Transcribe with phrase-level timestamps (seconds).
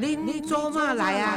[0.00, 1.36] 您做嘛来啊？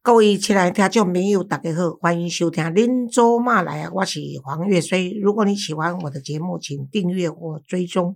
[0.00, 5.18] 各位亲爱的听众朋友，大家好，欢迎收听《您做嘛来啊》，我是黄月水。
[5.20, 8.14] 如果你喜欢我的节目，请订阅或追踪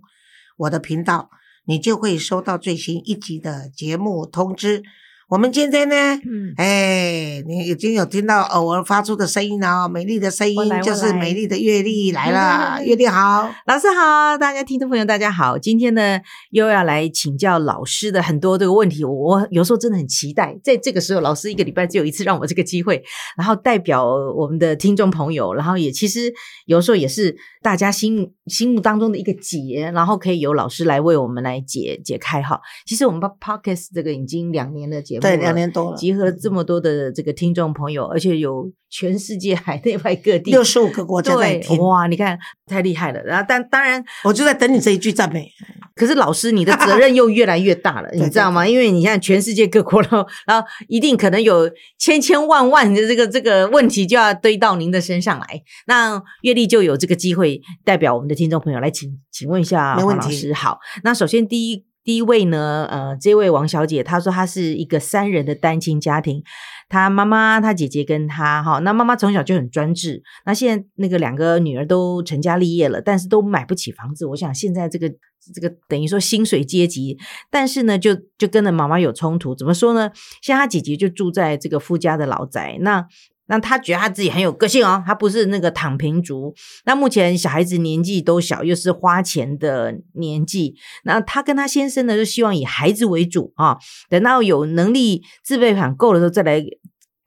[0.55, 1.29] 我的频道，
[1.65, 4.81] 你就会收到最新一集的节目通知。
[5.29, 13.49] 我们今天呢，嗯，哎，你已经有听到偶尔发出的声音了哦，美丽的声音就是美丽的月丽来了， 嗯月丽好。
[13.65, 16.19] 老师好，大家听众朋友大家好，今天呢
[16.51, 23.01] 又要来请教老师的很多这个问题，我有时候真的很期待，在这个时候，老师一个礼拜只有一次让我这个机会，
[23.37, 26.31] 然后代表我们的听众朋友，然后也其实
[26.65, 32.59] 有时候也是大家心心目当中的一个结，然后可以由老师来为我们来解解开哈。
[32.85, 43.21] 其实我们 p o c k e t 这个已经两年的节对，两年多了，集合了这么多的这个听众朋友，而且有全世界 海内外各地六十五个国家在听，哇，你看太厉害了。
[43.23, 45.49] 然后但当然，我就在等你这一句赞美。
[45.95, 48.67] 可是老师你的责 任又越来越大了，你知道吗？
[48.67, 50.17] 因为你看全世界各国，都
[50.47, 55.61] 然后一定可能有千千万万的这个这个问题就要堆到您的身上来。
[55.85, 60.51] 那月丽就有这个机会代表我们的听众朋友来请请问一下老师。
[60.53, 61.85] 好，那首先第一。
[62.03, 66.43] 第一位呢，呃，这位王小姐，她说她是一个三人的单亲家庭，
[66.89, 74.25] 她妈妈、她姐姐跟她哈，那妈妈从小就很专制，那现在那个两个女儿都成家立业了，但是都买不起房子。
[74.25, 75.09] 我想现在这个
[75.53, 77.17] 这个等于说薪水阶级，
[77.49, 79.55] 但是呢，就就跟着妈妈有冲突。
[79.55, 80.11] 怎么说呢？
[80.41, 83.07] 像她姐姐就住在这个夫家的老宅，那。
[83.53, 86.51] 那他觉得他自己很有个性哦，他不是那个躺平族。
[86.85, 90.73] 那目前小孩子年纪都小，又是花钱的年纪，
[91.03, 93.77] 那他跟他先生呢，就希望以孩子为主啊。
[94.09, 96.63] 等到有能力自备款够了之后，再来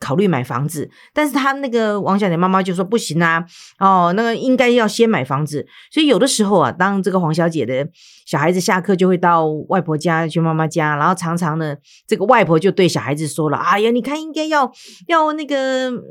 [0.00, 0.90] 考虑买房子。
[1.14, 3.44] 但是他那个王小姐妈妈就说不行啊，
[3.78, 5.64] 哦，那个应该要先买房子。
[5.92, 7.86] 所以有的时候啊，当这个黄小姐的
[8.26, 11.76] 小孩子下课就会到外婆家去妈妈家，然后常常呢，
[12.06, 14.70] 这个外婆就对小孩子说了：“哎呀，你看应该要
[15.06, 16.02] 要那个嗯，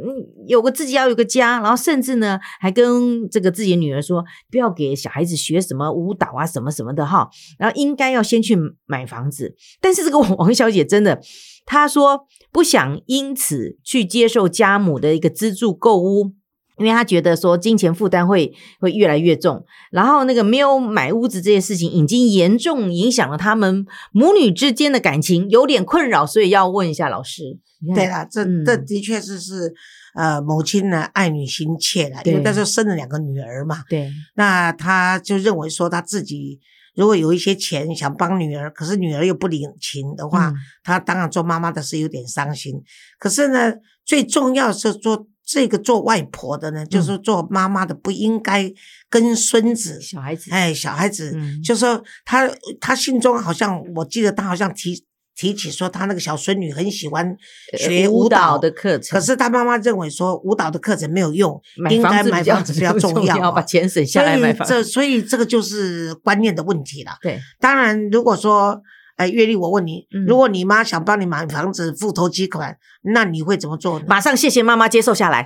[0.48, 9.54] 有个自己要有个家。”然后甚至呢，还跟这个自己的女儿说：“不要给小孩子学什么舞蹈啊，什么什么的哈。”然后应该要先去买房子。
[9.82, 11.22] 但是这个王小姐真的，
[11.66, 16.32] 她说不想因此去接受家母的一个资助购屋。
[16.78, 27.60] 因为他觉得说金钱负担会会越来越重，然后那个没有买屋子这件事情已经严重影响了他们母女之间的感情，有点困扰，所以要问一下老师。
[27.94, 29.72] 对啦，这嗯这的确是是
[30.16, 36.60] 呃，母亲呢爱女心切啦，因为对那时候生了两个女儿嘛，对那他就认为说他自己
[36.96, 42.74] 如果有一些钱想帮女儿，可是女儿又不领情的话，嗯他当然做妈妈的是有点伤心。
[43.20, 48.72] 可是呢，最重要是做这个做外婆的呢，嗯就是做妈妈的不应该
[49.10, 50.02] 跟孙子。
[50.02, 52.50] 小孩子，哎，小孩子，嗯就说他
[52.82, 57.36] 他心中好像，我记得他好像提提起说，他那个小孙女很喜欢
[57.78, 64.68] 学呃舞蹈蹈的课程，可是他妈妈认为说舞蹈的课程没有用，买应该房子比较买房子比较重要哦，把钱省下来所以买房。
[64.68, 67.12] 这所以这个就是观念的问题了。
[67.22, 68.82] 对，当然，如果说，
[69.18, 72.78] 呃，月丽，我问你，嗯如果你妈想帮你买房子付头期款，
[73.14, 74.06] 那你会怎么做呢？
[74.08, 75.46] 马上谢谢妈妈接受下来，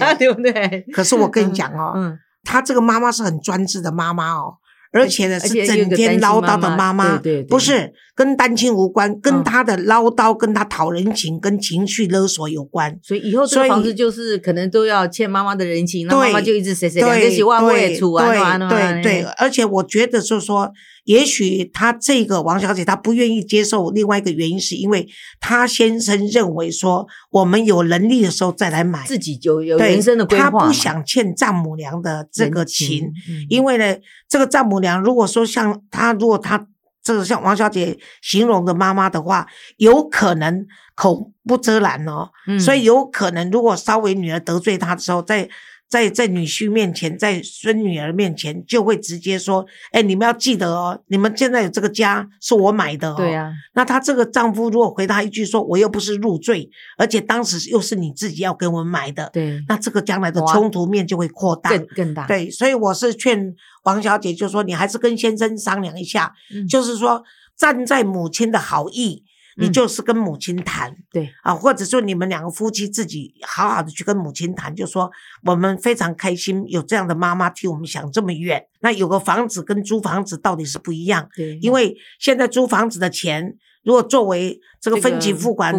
[0.00, 0.84] 哎 对不对？
[0.92, 4.54] 可是我跟你讲哦，嗯，她这个妈妈是很专制的妈妈哦，
[4.92, 12.98] 而且呢是整天唠叨的妈妈妈对对对不是跟单亲无关，跟嗯她的唠叨、跟她讨人情、跟情绪勒索有关。
[13.02, 20.70] 所以以后这个房子就是可能都要欠妈妈的人情，那妈妈对就一直谁谁对两个喜欢我也对出啊，啊对对对，而且我觉得就是说，
[21.04, 25.08] 也许她这个王小姐她不愿意接受，另外一个原因是因为
[25.40, 33.46] 她先生认为说，我们有能力的时候再来买，自己就有对人生的规划嘛，她不想欠丈母娘的这个人情，嗯。
[33.48, 33.96] 因为呢，
[34.28, 36.66] 这个丈母娘如果说像她，如果她
[37.02, 39.46] 这个像王小姐形容的妈妈的话，
[39.78, 40.64] 有可能
[40.94, 42.60] 口不遮拦哦，嗯。
[42.60, 45.48] 所以有可能如果稍微女儿得罪她的时候，在
[45.92, 61.68] 在在女婿面前，在孙女儿面前，就会直接说：“哎，你们要记得哦，你们现在有这个家是我买的哦。”对啊，那她这个丈夫如果回答一句说：“我又不是入赘，而且当时又是你自己要给我们买的。”对，那这个将来的冲突面就会扩大。
[61.68, 63.54] 更更大，对，所以我是劝
[63.84, 67.22] 王小姐，就说你还是跟先生商量一下，嗯就是说
[67.54, 69.24] 站在母亲的好意，
[69.56, 70.94] 你嗯就是跟母亲谈。
[71.10, 75.10] 对啊，或者说你们两个夫妻自己好好的去跟母亲谈，就说
[75.44, 78.64] 我们非常开心有这样的妈妈替我们想这么远。
[78.80, 85.72] 那有个房子跟租房子到底是不一样，对，因为现在租房子的钱，如果作为这个分期付款，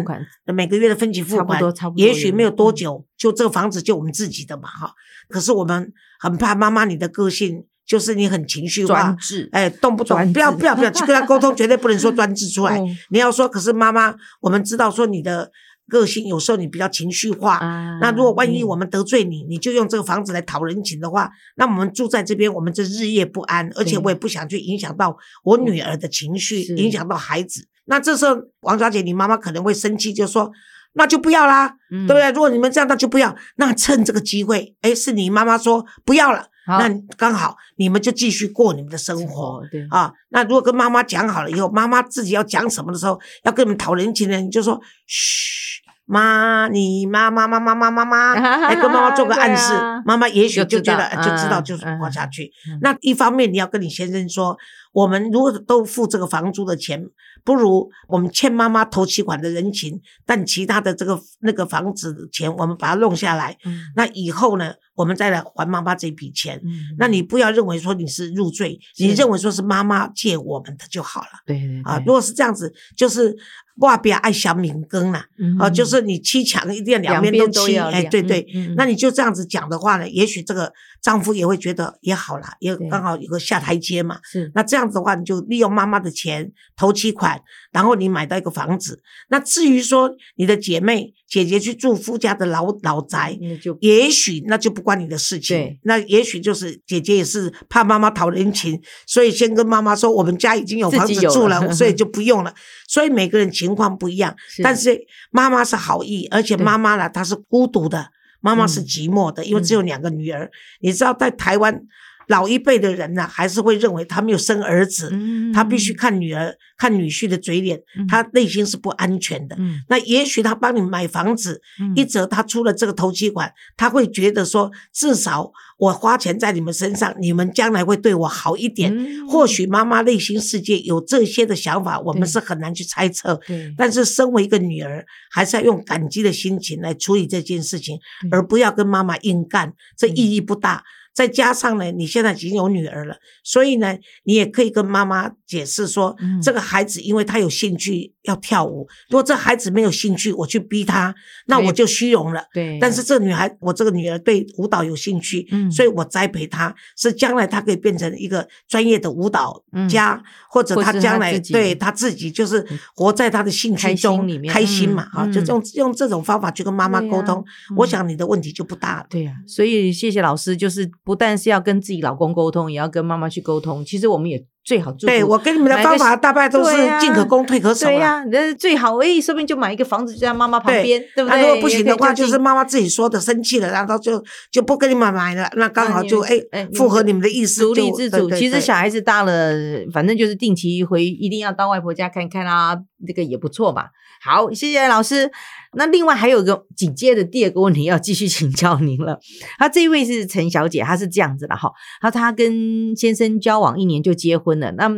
[0.46, 4.94] 每个月的分期付差不款，多差不多也许没有多嗯久，就这个房子就我们自己的嘛哈。
[5.28, 9.14] 可是我们很怕妈妈你的个性就是你很情绪化
[9.52, 12.78] 哎，动不动不要不要不要去跟他沟通，绝对不能说专制出来。
[12.78, 15.50] 哦 你要说，可是妈妈，我们知道说你的
[15.88, 27.68] 个性有时候你比较情绪化，啊那如果万一嗯我们得罪你，你就用这个房子来讨人情的话，那我们住在这边，我们就日夜不安，而且我也不想去影响到我女儿的情绪，是影响到孩子。
[27.86, 30.50] 那这时候，王小姐，你妈妈可能会生气，就说。
[30.96, 32.30] 那就不要啦，嗯对不对？
[32.30, 33.34] 如果你们这样，那就不要。
[33.56, 39.58] 那趁这个机会，哎，是你妈妈说不要了，好那刚好你们就继续过你们的生活。
[39.58, 52.78] 哦对啊，那如果跟妈妈讲好了以后，妈妈自己要讲什么的时候，要跟你们讨人情呢，你就说嘘，妈，你妈妈妈妈妈妈妈，来， 跟妈妈做个暗示啊，妈妈也许就觉得哎就知道嗯就是嗯活下去嗯。
[52.82, 54.56] 那一方面你要跟你先生说，
[54.94, 57.04] 我们如果都付这个房租的钱，
[57.44, 63.58] 不如我们欠妈妈头期款的人情，但其他的这个那个房子的钱，我们把它弄下来。
[63.66, 66.60] 嗯那以后呢，我们再来还妈妈这笔钱。
[66.64, 72.00] 嗯那你不要认为说你是入赘，你认为说是妈妈借我们的就好了对对啊。
[72.06, 73.36] 如果是这样子，就是
[73.78, 75.26] 哇，不要爱想敏耕啦，
[75.58, 78.46] 啊，嗯就是你砌墙一定要两两边都砌哎，对对。
[78.54, 80.72] 嗯那你就这样子讲的话呢，也许这个
[81.04, 84.18] 丈夫也会觉得也好啦，也对刚好有个下台阶嘛。
[84.24, 87.38] 是那这样子的话，你就利用妈妈的钱投期款，
[87.72, 89.02] 然后你买到一个房子。
[89.28, 95.78] 那至于说你的姐妹姐姐去住夫家的老老宅，那就也许那就不关你的事情对。
[95.82, 102.54] 那也许就是姐姐也是怕妈妈讨人情， 所以先跟妈妈说我们家已经有房子住了，了 所以就不用了。
[102.88, 104.98] 所以每个人情况不一样，但是
[105.30, 108.08] 妈妈是好意，而且对妈妈呢她是孤独的，
[108.44, 108.84] 妈妈是嗯。
[108.84, 110.50] 寂寞的，因为只有两个女儿。
[110.80, 111.80] 你知道在台湾
[112.28, 115.52] 老一辈的人呢，还是会认为他没有生儿子，嗯。
[115.52, 118.06] 他必须看女儿、看女婿的嘴脸，嗯。
[118.06, 119.56] 他内心是不安全的。
[119.58, 119.80] 嗯。
[119.88, 121.92] 那也许他帮你买房子，嗯。
[121.96, 125.50] 一则他出了这个头期款，他会觉得说，至少
[125.84, 128.92] 我花钱在你们身上，你们将来会对我好一点。
[128.96, 133.40] 嗯或许妈妈内心世界有这些的想法，我们是很难去猜测。
[133.76, 140.84] 但是身为一个女儿，还是要用感激的心情来处理这件事情，对而不要跟妈妈硬干，这嗯意义不大。
[141.14, 151.14] 再加上呢，你现在已经有女儿了，所以呢，你也可以跟妈妈解释说，嗯这个孩子因为他有兴趣要跳舞，如果这孩子没有兴趣，我去逼他，
[151.46, 152.44] 那我就虚荣了。
[152.52, 160.20] 对，但是这女孩，我这个女儿对舞蹈有兴趣，嗯所以我栽培她，是将来她可以变成一个专业的舞蹈家，
[160.50, 169.06] 或者嗯或是她将来她对她自己就是活在她的兴趣中开心嘛，嗯啊，就用用这种方法去跟妈妈沟通，嗯我想你的问题就不大了。
[169.08, 173.84] 对呀、所以谢谢老师，就是不但是要跟自己老公沟通，也要跟妈妈去沟通。
[173.84, 177.92] 其实我们也最好祝福对我跟你们的方法大概都是进可攻退可守了。
[177.92, 181.36] 对呀、那最好哎，说不定就买一个房子就在妈妈旁边，对不对？
[181.36, 188.30] 那如果不行的话，就是妈妈自己说的，生气了，然后就就不跟你们买了，那刚好就那哎你哎符合你们的意思，独立自主。
[188.30, 189.52] 其实小孩子大了，
[189.92, 192.74] 反正就是定期回，一定要到外婆家看看啊，
[193.06, 193.86] 这个也不错嘛。
[194.22, 195.30] 好，谢谢老师。
[195.74, 199.18] 那另外还有一个紧接着第二个问题要继续请教您了。
[199.58, 201.70] 她这一位是陈小姐，她是这样子的哈，
[202.00, 204.90] 她她跟先生交往一年就结婚了，那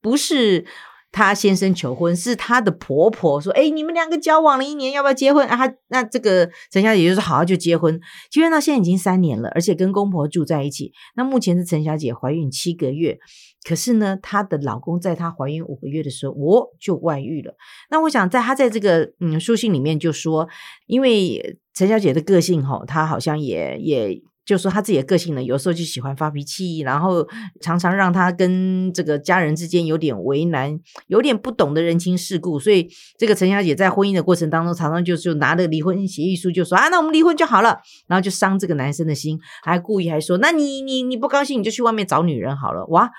[0.00, 0.64] 不是。
[1.16, 8.00] 她先生求婚是她的婆婆说：“哎，你们两个交往了一年，要不要结婚？”啊，她那这个陈小姐就说：“好，就结婚。”
[8.32, 10.90] 结婚到现在已经三年了，而且跟公婆住在一起。
[11.14, 13.16] 那目前是陈小姐怀孕七个月，
[13.64, 17.54] 可是呢，她的老公在她怀孕五个月的时候，我就外遇了。
[17.90, 20.48] 那我想，在她在这个嗯书信里面就说，
[20.86, 24.22] 因为陈小姐的个性哈，她好像也也。
[24.44, 27.26] 就说她自己的个性呢，有时候就喜欢发脾气，然后
[27.62, 32.86] 常常让她跟这个家人之间有点为难，有点不懂得人情世故，所以
[33.18, 42.84] 这个陈小姐在婚姻的过程当中，常常就就拿着离婚协议书就说啊，那我们离婚就好了，然后就伤这个男生的心，还故意还说，那你你你不高兴，你就去外面找女人好了。
[42.88, 43.10] 哇，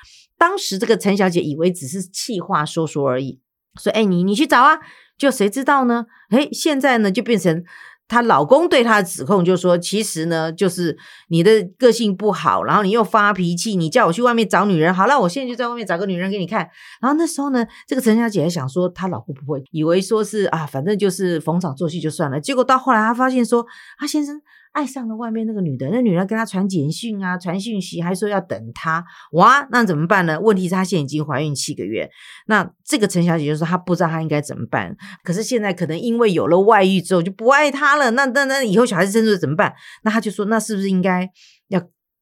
[0.46, 3.40] 当时这个陈小姐以为只是气话说说而已，
[3.82, 4.78] 说哎你你去找啊，
[5.18, 6.06] 就谁知道呢？
[6.30, 7.64] 哎，现在呢就变成。
[8.08, 10.96] 她老公对她的指控就说，其实呢，就是
[11.30, 16.70] 你的个性不好，然后你又发脾气，你叫我去外面找女人，好了，我现在就在外面找个女人给你看。
[17.02, 22.40] 然后那时候呢，这个陈小姐还想说，她老公不会，以为说是啊，反正就是逢场作戏就算了。
[22.40, 23.66] 结果到后来，她发现说，
[23.98, 24.40] 她先生
[24.75, 29.01] 爱上了外面那个女的，那女的跟他传简讯啊，传讯息，还说要等他。
[29.32, 30.38] 哇，那怎么办呢？
[30.38, 32.10] 问题是她现在已经怀孕七个月，
[32.48, 34.94] 那这个陈小姐就说她不知道她应该怎么办。
[35.24, 39.74] 可是现在可能因为有了外遇之后就不爱他了，那那那以后小孩子生出来怎么办？
[40.03, 41.29] 那她就说，那是不是应该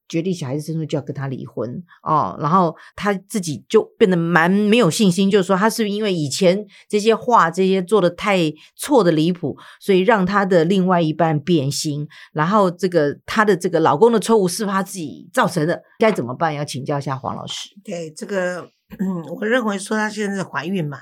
[0.08, 8.38] 决定小孩子生出就要跟他离婚哦，然后他自己就变得蛮没有信心，就是说他是不是因为以前这些话这些做的太
[8.76, 16.54] 错的离谱，所以让他的另外一半变心，然后这个他的这个老公的错误是他自己造成的，该怎么办？
[16.54, 17.70] 要请教一下黄老师。
[17.84, 18.62] 对这个，
[19.00, 21.00] 嗯，我认为说她现在是怀孕嘛，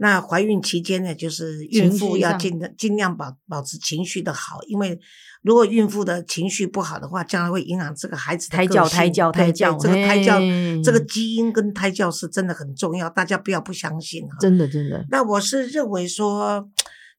[0.00, 4.96] 那怀孕期间呢，就是孕妇要尽的尽量保保持情绪的好，因为
[5.42, 10.38] 如果孕妇的情绪不好的话，将来会影响这个孩子的胎教、胎教、胎教，这个胎教
[10.84, 14.36] 这个基因跟胎教是真的很重要，大家不要不相信哈。
[14.40, 15.04] 真的，真的。
[15.10, 16.68] 那我是认为说，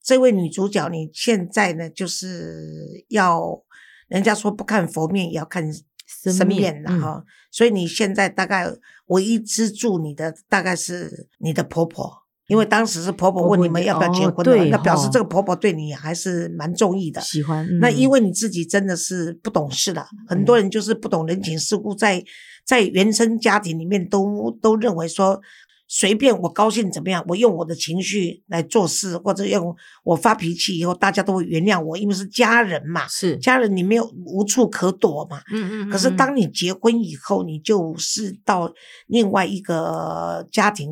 [0.02, 3.62] 这位女主角你现在呢，就是要
[4.08, 5.70] 人家说不看佛面也要看
[6.06, 8.72] 生面了哈，所以你现在大概
[9.08, 12.20] 唯一资助你的大概是你的婆婆。
[12.50, 17.64] 因为当时是婆婆问你们要不要结婚的，那表示这个婆婆对你还是蛮中意的，喜欢。
[17.78, 22.24] 那因为你自己真的是不懂事的，很多人就是不懂人情世故，在
[22.66, 25.40] 在原生家庭里面都都认为说，
[25.86, 35.40] 随便我高兴怎么样，我用我的情绪来做事，或者用我发脾气以后，大家都会原谅我，因为是家人嘛，是家人，你没有无处可躲嘛。
[35.52, 35.88] 嗯嗯。
[35.88, 38.72] 可是当你结婚以后，你就是到
[39.06, 40.88] 另外一个家庭。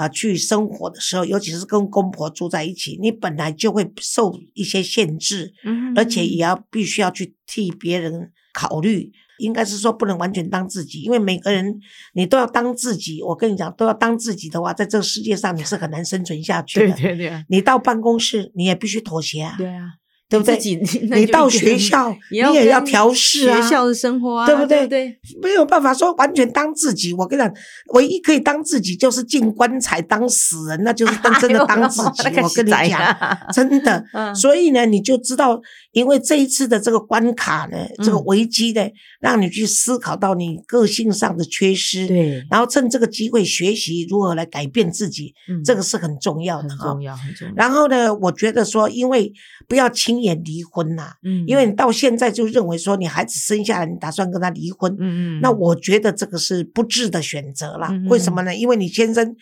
[0.00, 11.78] 啊，去生活的时候，尤其是跟公婆住在一起，你本来就会受一些限制，嗯，而且也要必须要去替别人考虑，应该是说不能完全当自己，因为每个人
[12.14, 13.22] 你都要当自己。
[13.22, 16.96] 我跟你讲，都要当自己的话，在这个世界上你是很难生存下去的。
[16.96, 19.54] 对对对，你到办公室你也必须妥协啊。
[19.58, 19.99] 对啊。
[20.30, 20.56] 对不对？
[21.18, 24.86] 你到学校， 你也要调试啊，学校的生活啊，对不对？
[24.86, 27.12] 对，没有办法说完全当自己。
[27.12, 27.52] 我跟你讲，
[27.94, 32.40] 唯一可以当自己就是进棺材当死人，那就是 真的当自己。
[32.40, 33.16] 我跟你讲，
[33.52, 34.04] 真的。
[34.36, 35.60] 所以呢，你就知道，
[35.90, 38.82] 因为这一次的这个关卡呢，这个危机呢，
[39.20, 45.34] 让你去思考到你个性上的缺失，对，然后趁这个机会学习如何来改变自己，
[45.64, 47.54] 这个是很重要的，很重要，很重要。
[47.56, 49.32] 然后呢，我觉得说，因为
[49.66, 50.19] 不要轻。
[50.22, 57.88] 也离婚呐，嗯，因为你到现在就认为说你孩子生下来，你打算跟他离婚，嗯嗯，那我觉得这个是不智的选择了。
[58.08, 58.54] 为什么呢？
[58.54, 59.34] 因为你先生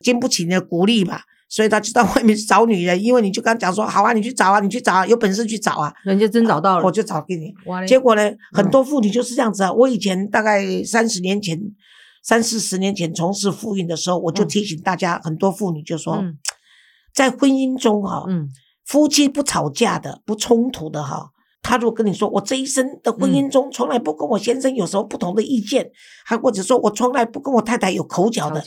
[0.00, 3.02] 经不起你的鼓励吧，所以他就到外面去找女人。
[3.02, 5.92] 因为你就跟他讲说，好啊，你去找啊，你去找，啊，有本事去找啊。
[6.04, 7.54] 人家真找到了，我就找给你。
[7.86, 9.72] 结果呢，很多妇女就是这样子啊。
[9.72, 11.60] 我以前大概三十年前、
[12.22, 16.24] 三四十年前从事妇运的时候，我就提醒大家，很多妇女就说，
[17.14, 18.48] 在婚姻中哈，嗯。
[18.92, 21.30] 夫妻不吵架的，不冲突的哈。
[21.62, 25.90] 他如果跟你说，我这一生的婚姻中从来不跟我先生有什么不同的意见，
[26.26, 28.60] 还或者说我从来不跟我太太有口角的，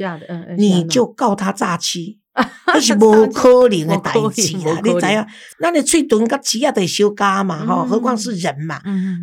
[0.58, 2.20] 你就告他诈欺，
[2.68, 4.80] 那 是 不可能的代志啊！
[4.84, 5.26] 你怎样？
[5.60, 7.86] 那你嘴唇跟齿牙得修嘎嘛哈？
[7.88, 8.82] 何况是人嘛？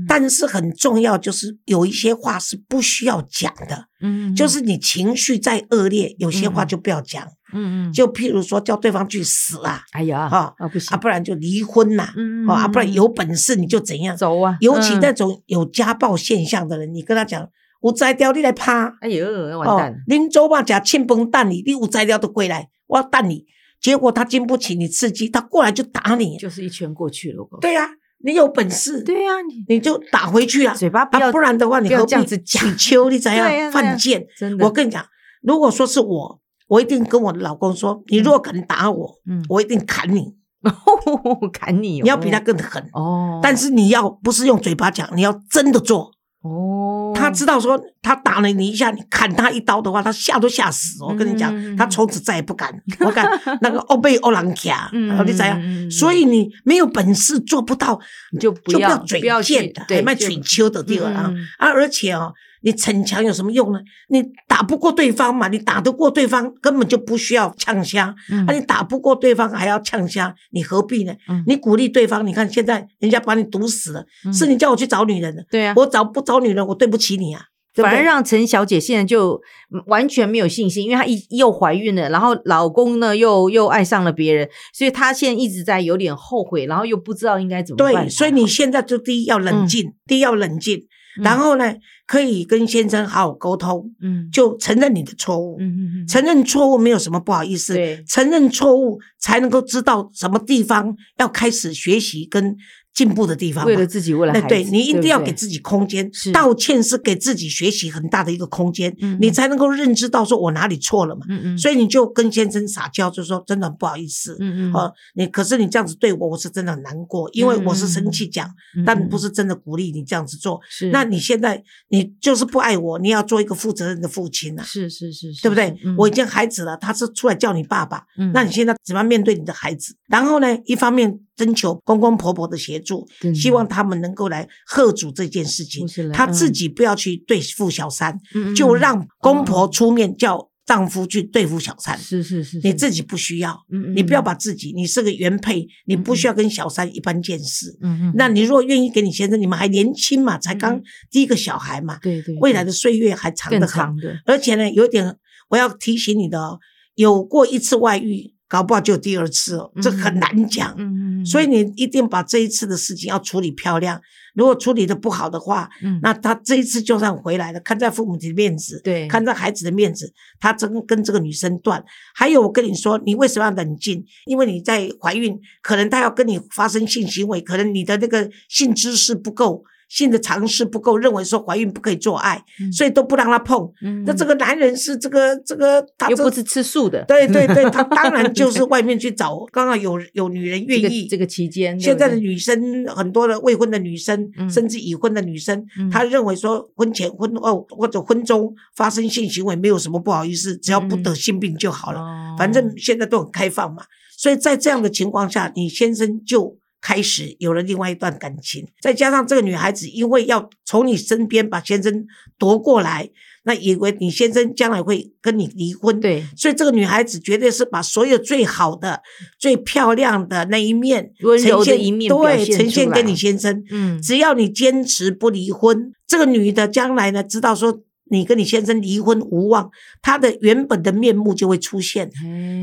[0.09, 3.87] 但是很重要，就是有一些话是不需要讲的。
[4.01, 7.23] 嗯，就是你情绪再恶劣，有些话就不要讲。
[7.55, 9.83] 嗯嗯，就譬如说叫对方去死啊！
[9.93, 12.09] 哎呀，哈啊不行啊，不然就离婚呐！
[12.17, 14.57] 嗯啊，不然有本事你就怎样走啊！
[14.61, 17.47] 尤其那种有家暴现象的人，你跟他讲，
[17.83, 19.95] 我摘掉你来趴，哎呦，完蛋！
[20.09, 23.45] 恁祖爸假庆崩蛋你，你有摘掉都归来，我要弹你。
[23.81, 27.47] 结果他经不起你刺激，他过来就打你，就是一拳过去了。
[27.61, 27.89] 对呀，
[28.25, 29.33] 你有本事，对呀，
[29.69, 30.75] 你就打回去啊！
[30.75, 32.77] 嘴巴不要，不然的话，你何必这样子讲？
[32.79, 34.25] 求，你怎样犯贱？
[34.39, 35.05] 真的，我跟你讲，
[35.43, 36.41] 如果说是我。
[36.69, 40.35] 我一定跟我的老公说，你如果敢打我，嗯，我一定砍你，
[41.53, 43.41] 砍你，你要比他更狠哦。
[43.43, 46.11] 但是你要不是用嘴巴讲，你要真的做
[46.43, 47.13] 哦。
[47.15, 51.03] 他知道说他打了你一下，你砍他一刀的话，他吓都吓死。
[51.05, 52.73] 我跟你讲，他从此再也不敢。
[53.01, 53.27] 我敢
[53.61, 55.91] 那个欧贝欧朗卡，你怎样？
[55.91, 57.99] 所以你没有本事做不到，
[58.33, 61.33] 你就不要嘴贱的，还卖嘴秋的地方啊！
[61.59, 62.33] 啊，而且哦。
[62.63, 63.79] 你逞强有什么用呢？
[64.09, 65.49] 你打不过对方嘛？
[65.49, 68.15] 你打得过对方，根本就不需要呛虾。
[68.47, 71.15] 啊，你打不过对方还要呛虾，你何必呢？
[71.47, 75.45] 你鼓励对方，你看现在人家把你毒死了，是你叫我去找女人的。
[75.51, 77.43] 对啊，我找不找女人，我对不起你啊。
[77.75, 79.41] 反而让陈小姐现在就
[79.87, 88.05] 完全没有信心，因为她一又怀孕了，然后老公呢又又爱上了别人，所以她现在一直在有点后悔，然后又不知道应该怎么办。
[88.05, 90.87] 对，所以你现在就第一要冷静，第一要冷静。
[91.23, 91.75] 然后呢，
[92.13, 102.55] 可以跟先生好好沟通，嗯，就承认你的错误，嗯嗯嗯，承认错误没有什么不好意思，对，承认错误才能够知道什么地方要开始学习跟。
[102.95, 106.11] 进步的地方，为了自己，为了孩子，对你一定要给自己空间。
[106.33, 111.27] 道歉是给自己学习很大的一个空间，你才能够认知到说我哪里错了嘛。
[111.29, 114.37] 嗯嗯，所以你就跟先生撒娇，就说真的很不好意思。
[114.41, 118.49] 嗯嗯，哦，你可是你这样子对我，我是真的很难过，因为我是生气讲，
[118.87, 120.59] 但不是真的鼓励你这样子做。
[120.71, 125.77] 是，那那你现在你就是不爱我，你要做一个负责任的父亲啊，是是是是，对不对？
[125.85, 129.97] 嗯我已经孩子了，他是出来叫你爸爸，嗯那你现在怎么样面对你的孩子？
[130.07, 135.85] 然后呢，一方面征求公公婆婆的协助，希望他们能够来贺主这件事情。
[136.13, 138.17] 他自嗯己不要去对付小三，
[138.55, 141.99] 就让公婆哦出面叫丈夫去对付小三。
[141.99, 142.69] 是是是，是。
[142.69, 143.59] 你自己不需要，
[143.95, 147.77] 你不要嗯把自己，你是个原配，你不需要跟小三一般见识。
[147.83, 150.83] 嗯嗯，那你如果愿意给你先生，你们还年轻嘛，才刚嗯。
[151.11, 152.39] 第一个小孩嘛，对对，对。
[152.39, 153.85] 未来的岁月还长更得很。
[154.25, 155.17] 而且呢，有一点
[155.49, 156.59] 我要提醒你的哦，
[156.95, 160.75] 有过一次外遇，搞不好就有第二次哦，这很难讲。
[160.77, 163.99] 嗯嗯嗯，所以你一定把这一次的事情要处理漂亮。
[164.35, 171.83] 如果处理的不好的话，嗯那他这一次就算回来了，看在父母的面子，对看在孩子的面子，他真跟这个女生断。
[172.15, 174.05] 还有，我跟你说，你为什么要冷静？
[174.27, 179.65] 因为你在怀孕，可能他要跟你发生性行为，可能你的那个性知识不够。
[179.93, 182.73] 性的常识不够，认为说怀孕不可以做爱，嗯。
[182.73, 183.71] 所以都不让他碰。
[183.83, 184.03] 嗯。
[184.07, 190.83] 那这个男人是这个这个，他又不是吃素的，对对对， 他当然就是外面去找，刚好有有女人愿意。
[190.83, 194.49] 这个这个期间，对现在的女生很多的未婚的女生，嗯。
[194.49, 195.91] 甚至已婚的女生，嗯。
[195.91, 202.01] 她认为说婚前、婚后或者婚中发生性行为没有什么不好意思，只要不得性病就好了。
[202.01, 202.35] 哦。
[202.39, 203.83] 反正现在都很开放嘛，
[204.17, 212.05] 所以在这样的情况下，你先生就开始有了另外一段感情，再加上这个女孩子因为要从你身边把先生
[212.37, 213.09] 夺过来，
[213.45, 216.25] 那以为你先生将来会跟你离婚，对。
[216.37, 219.01] 所以这个女孩子绝对是把所有最好的、
[219.39, 223.63] 最漂亮的那一面温柔的呈现一面表对，呈现给你先生。
[223.71, 224.03] 嗯。
[224.03, 227.81] 只要你坚持不离婚，这个女的将来呢，知道说
[228.13, 229.69] 你跟你先生离婚无望，
[230.01, 232.09] 他的原本的面目就会出现。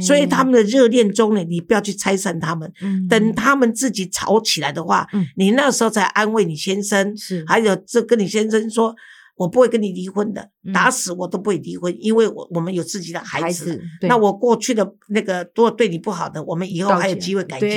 [0.01, 8.96] 所以他们的热恋中呢，你不要去拆散他们，嗯等他们自己吵起来的话，嗯你那时候才安慰你先生，是还有这跟你先生说。
[9.39, 17.70] 我不会跟你离婚的，嗯打死我都不会离婚，因为我我们有自己的孩孩子那我过去的那个如果对你不好的，我们以后还有机会改进。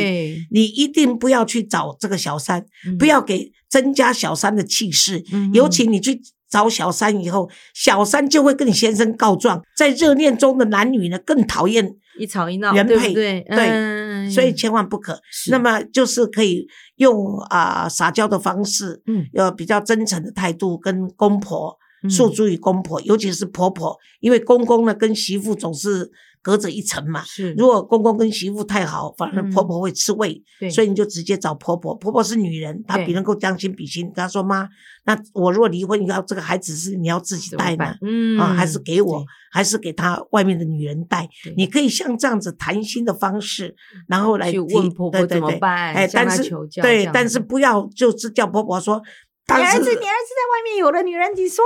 [0.51, 5.23] 你一定不要去找这个小三，嗯不要给增加小三的气势。
[5.33, 6.21] 嗯尤其你去
[6.53, 9.63] 找小三以后，小三就会跟你先生告状。
[9.75, 14.31] 在热恋中的男女呢，更讨厌，一吵一闹，原配对对？
[14.31, 15.19] 所以千万不可。
[15.51, 26.11] 那么就是可以用啊、撒娇的方式，嗯要比较真诚的态度跟公婆嗯诉诸于公婆，尤其是婆婆，因为公公呢跟媳妇总是
[26.41, 27.23] 隔着一层嘛。
[27.25, 31.95] 是如果公公跟媳妇太好，反而嗯婆婆会吃味，对所以你就直接找婆婆。
[31.95, 34.07] 婆婆是女人，她比能够将心比心。
[34.07, 34.69] 跟她说：“妈，
[35.05, 37.95] 那我如果离婚以后，这个孩子是你要自己带呢？
[38.03, 41.29] 嗯啊，还是给我对，还是给他外面的女人带？
[41.57, 43.75] 你可以像这样子谈心的方式，
[44.09, 51.65] 然后来去问婆婆怎么办哎，但是对，但是不要就是叫婆婆说，你当时儿子，你儿子在外面有了女人，你说。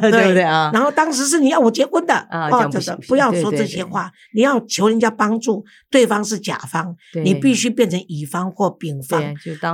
[0.00, 0.70] 对 对不对啊？
[0.72, 2.14] 然后当时是你要我结婚的。
[2.14, 9.20] 啊哦这这样不要说对对对这些话，你要求人家帮助，对方是甲方，你必须变成乙方或丙方，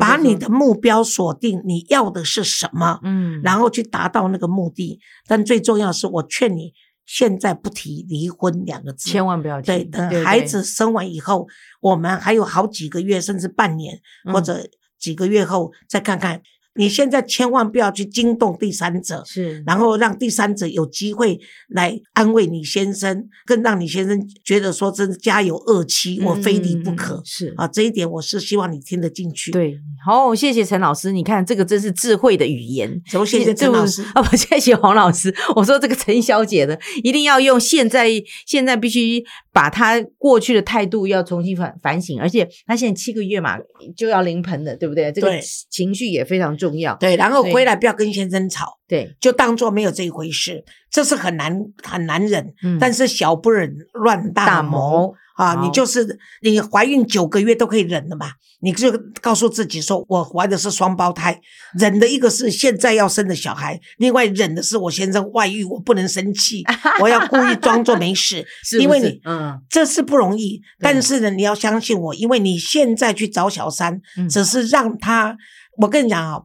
[0.00, 4.98] 把你的目标锁定，你要的是什么，嗯，然后去达到那个目的。
[5.26, 6.72] 但最重要是，我劝你
[7.04, 11.46] 现在不提离婚两个字，千万不要提对，等孩子生完以后，
[11.80, 14.00] 我们还有好几个月，甚至半年、
[14.32, 14.66] 或嗯者
[14.98, 16.40] 几个月后再看看。
[16.74, 27.20] 你现在千万不要去惊动第三者，是然后让第三者有机会来安慰你先生，更让你先生觉得说真是家有恶妻，我非离不可。
[27.24, 33.00] 是啊，这一点我是希望你听得进去。，对，好，谢谢陈老师，你看这个真是智慧的语言。
[33.06, 34.02] 谢谢陈老师？
[34.14, 35.34] 啊，不谢谢黄老师。
[35.54, 38.08] 我说这个陈小姐的，一定要用现在
[38.46, 43.58] 现在必须把她过去的态度要重新反反省，而且她现在七个月嘛
[43.96, 45.12] 就要临盆了，对不对？
[45.12, 45.30] 这个
[45.70, 46.94] 情绪也非常重要。
[46.96, 52.54] 对，然后回来不要跟先生吵，对，就当做没有这一回事，这是很难很难忍。
[52.62, 55.58] 嗯但是小不忍乱大大谋谋啊！
[55.62, 61.40] 你就是你怀孕九个月都可以忍的嘛，你就告诉自己说，我怀的是双胞胎，
[61.78, 66.62] 忍的一个是现在要生的小孩，另外忍的是我先生外遇，我不能生气，
[67.00, 70.60] 我要故意装作没事， 是不是因为你嗯这是不容易。
[70.80, 75.36] 但是呢，你要相信我，因为你现在去找小三，嗯只是让他，
[75.78, 76.38] 我跟你讲啊、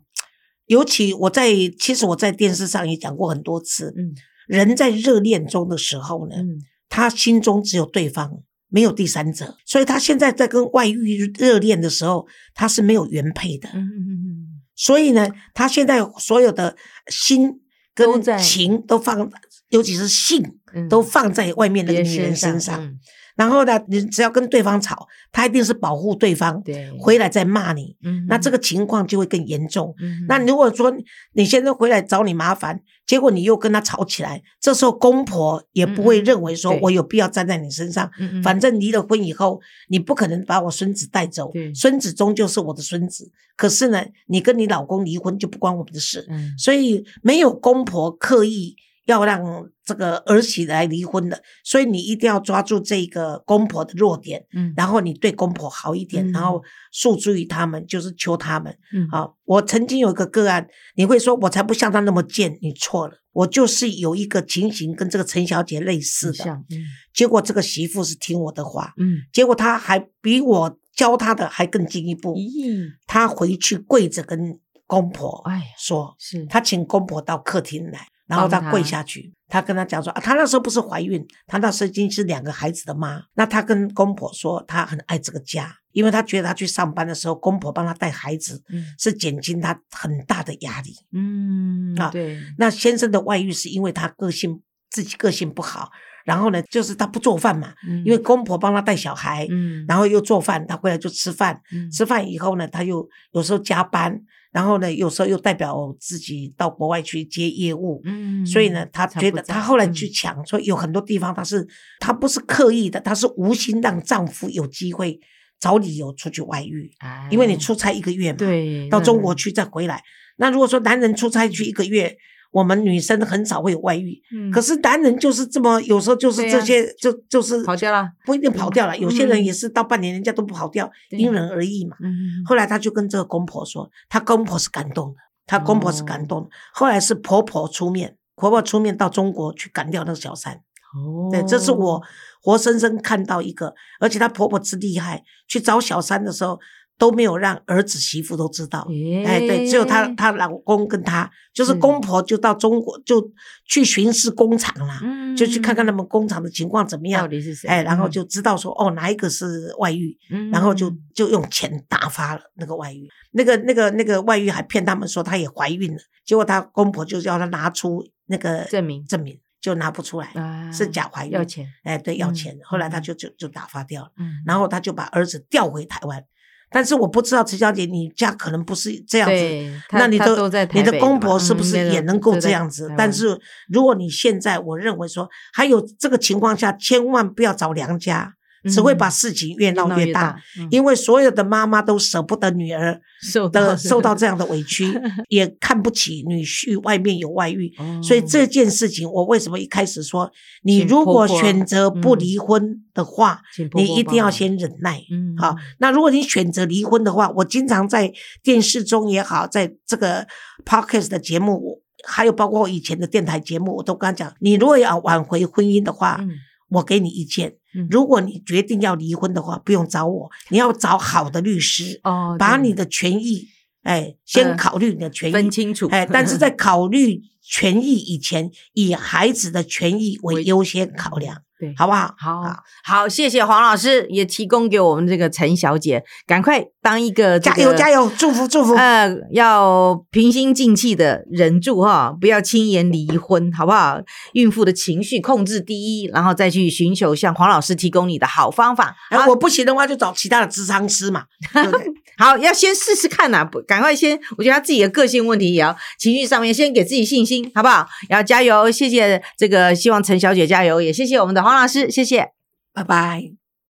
[0.67, 4.15] 尤其我在，其实我在电视上也讲过很多次，嗯
[4.47, 8.31] 人在热恋中的时候呢，嗯他心中只有对方，
[8.69, 16.75] 没有第三者，所以他现在在跟外遇热恋的时候，他是没有原配的，嗯嗯嗯嗯，所以呢，他现在所有的
[17.07, 17.59] 心
[17.93, 19.29] 跟情都放，
[19.69, 20.41] 尤其是性
[20.73, 22.83] 嗯都放在外面那个女人身上。
[22.83, 22.99] 嗯
[23.37, 29.93] 然后呢，你只要跟对方吵，他一定是保护对方，对，回来再骂你，嗯那这个，情况就会更严重。
[30.01, 30.93] 嗯那如果说
[31.33, 38.09] 你先生回来找你麻烦，结果你又跟他吵起来，这时候公婆也不会认为说我有必要站在你身上。
[38.43, 43.31] 反正离了婚以后，你不可能把我孙子带走对，孙子终究是我的孙子。
[43.55, 46.53] 可是呢，你跟你老公离婚就不关我们的事，嗯。
[46.57, 48.75] 所以没有公婆刻意
[49.07, 49.41] 要让
[49.83, 56.31] 这个儿媳来离婚的，所以你一定要抓住这个公婆的弱点，嗯，然后你对公婆好一点，嗯。
[56.31, 58.77] 然后诉诸于他们，就是求他们。
[58.93, 59.07] 嗯。
[59.11, 66.83] 啊，我曾经有一个个案，你会说我才不像他那么贱，你错了，我就是有一个情形跟这个陈小姐类似的，嗯。
[67.13, 90.93] 结果这个媳妇是听我的话，嗯，结果她还比我教她的还更进一步，咦，她回去跪着跟公婆哎，说，是，她请公婆到客厅来，然后他跪下去，他跟她讲说啊，她那时候不是怀孕，他那时候已经是两个孩子的妈，那他跟公婆说，他很爱这个家，因为他觉得他去上班的时候，公婆帮他带孩子，嗯是减轻他很大的压力。
[91.13, 95.89] 嗯，啊对，那先生的外遇是因为他个性自己个性不好，
[96.25, 101.89] 然后呢，就是他不做饭嘛，嗯因为公婆帮他带小孩，嗯，然后又做饭，他回来就吃饭，嗯。
[101.89, 104.19] 吃饭以后呢，他又有时候加班，
[104.51, 108.01] 然后呢，有时候又代表自己到国外去接业务。
[108.05, 111.67] 嗯，所以呢，他觉得才不在他后来去嗯抢，说有很多地方他是
[111.99, 115.19] 他不是刻意的，他是无心让丈夫有机会
[115.59, 116.89] 找理由出去外遇，
[117.29, 120.01] 因为你哎出差一个月嘛，对到中那国去再回来。
[120.37, 122.15] 那如果说男人出差去一个月，
[122.57, 128.93] 我们女生很少会有外遇，嗯可是男人就是这么，有时候就是这些，就就是跑掉了，不一定跑掉了。
[128.95, 131.95] 嗯有些人嗯也是到半年人家都不跑掉，对因人而异嘛。
[132.01, 135.15] 嗯，后来他就跟这个公婆说，他公婆是感动的，
[135.45, 136.49] 他公婆是感哦动的。
[136.73, 140.55] 后来是婆婆出面，婆婆出面到中国去赶掉那个小三。
[140.95, 142.01] 哦，对，这是我
[142.41, 146.59] 活生生看到一个，而且她婆婆之厉害，去找小三的时候
[146.97, 148.87] 都没有让儿子媳妇都知道。
[149.25, 153.31] 哎，对，只有她她老公跟她，就是是公婆就到中国就
[153.67, 157.29] 去巡视工厂啦，嗯，就去看看他们工厂的情况怎么样到样。
[157.29, 172.57] 底是谁，哎，然后嗯，就知道说哦哪一个是外遇，嗯然后就就用钱打发了那个外遇，那个那个那个外遇还骗他们说她也怀孕了，结果她公婆就叫她拿出那个证明证明，就拿不出来，啊是假怀孕，要钱，哎，对，要嗯钱。
[172.63, 176.23] 后来他嗯就就就打发掉了，嗯，然后他就把儿子调回台湾。
[176.69, 188.33] 但是我不知道陈小姐，你家可能不是这样子，那你的你的公婆是不是也能够这样子但是如果你现在，我认为说还有这个情况下，千万不要找娘家，
[188.69, 190.35] 只会把嗯事情越越闹越大。
[190.69, 194.93] 因为所有的妈妈都舍不得女儿受的受到这这样的委屈，
[195.29, 200.31] 也看不起女婿外面有外遇，个所以这件事情，我为什么一开始说，
[200.63, 203.41] 你如果选择不嗯离婚的话，
[203.73, 205.01] 你一定要先忍耐。
[205.11, 208.11] 嗯好，那如果你选择离婚的话，我经常在
[208.43, 210.27] 电视中也好，在这个
[210.65, 216.29] podcast 的节目，我还有包括我以前的电台节目，我都跟他讲，你如果要挽回婚姻的话，嗯
[216.69, 217.66] 我给你意见嗯。
[217.89, 223.47] 如果你决定要离婚的话，不用找我，你要找好的律师，哦，把你的权益，
[223.83, 224.57] 哎，先嗯。
[224.57, 232.13] 考虑你的权益，分清楚，哎， 但是在考虑权益以前，以孩子的权益为为优先考量，对好不好？
[232.17, 232.43] 好
[232.83, 237.89] 好，谢谢黄老师，也提供给我们这个陈小姐，赶快当一个、加油加！
[237.89, 238.75] 油，祝福祝福。
[238.75, 243.99] 呃，要平心静气的忍住哈，不要轻言离婚，好不好？
[244.33, 248.95] 孕妇的情绪控制第一，然后再去寻求像黄老师提供你的好方法。
[249.09, 251.87] 哎，好我不行的话，就找其他的智商师嘛， 对不对？
[252.19, 257.87] 好，要先试试看呐、不赶快先，我觉得他自己的个性问题也要情绪上面先给自己信心，好不好？
[258.09, 262.33] 要加油，谢谢这个，希望陈小姐加油，也谢谢我们的王老师，谢谢。
[262.73, 263.36] 拜拜。